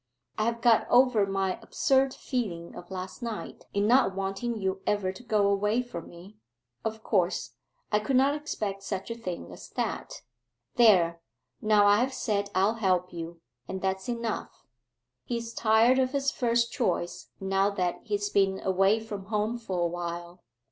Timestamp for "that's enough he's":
13.79-15.53